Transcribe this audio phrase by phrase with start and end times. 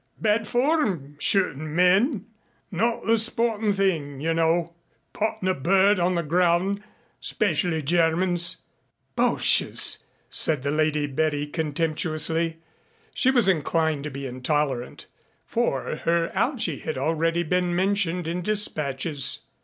[0.19, 2.25] Bad form shootin' men
[2.71, 4.73] not the sportin' thing, you know
[5.13, 6.81] pottin' a bird on the ground
[7.19, 8.63] 'specially Germans."
[9.15, 12.57] "Boches!" said Lady Betty contemptuously.
[13.13, 15.05] She was inclined to be intolerant.
[15.45, 19.43] For her Algy had already been mentioned in dispatches.